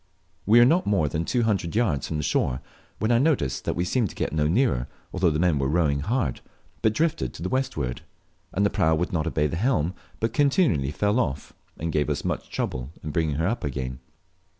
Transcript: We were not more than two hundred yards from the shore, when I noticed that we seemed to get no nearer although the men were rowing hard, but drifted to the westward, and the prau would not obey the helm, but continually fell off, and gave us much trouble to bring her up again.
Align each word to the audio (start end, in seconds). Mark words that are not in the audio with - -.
We 0.47 0.57
were 0.57 0.65
not 0.65 0.87
more 0.87 1.07
than 1.07 1.25
two 1.25 1.43
hundred 1.43 1.75
yards 1.75 2.07
from 2.07 2.17
the 2.17 2.23
shore, 2.23 2.59
when 2.97 3.11
I 3.11 3.19
noticed 3.19 3.65
that 3.65 3.75
we 3.75 3.85
seemed 3.85 4.09
to 4.09 4.15
get 4.15 4.33
no 4.33 4.47
nearer 4.47 4.87
although 5.13 5.29
the 5.29 5.37
men 5.37 5.59
were 5.59 5.67
rowing 5.67 5.99
hard, 5.99 6.41
but 6.81 6.93
drifted 6.95 7.35
to 7.35 7.43
the 7.43 7.49
westward, 7.49 8.01
and 8.51 8.65
the 8.65 8.71
prau 8.71 8.95
would 8.95 9.13
not 9.13 9.27
obey 9.27 9.45
the 9.45 9.57
helm, 9.57 9.93
but 10.19 10.33
continually 10.33 10.89
fell 10.89 11.19
off, 11.19 11.53
and 11.77 11.91
gave 11.93 12.09
us 12.09 12.25
much 12.25 12.49
trouble 12.49 12.89
to 13.03 13.09
bring 13.09 13.33
her 13.35 13.45
up 13.45 13.63
again. 13.63 13.99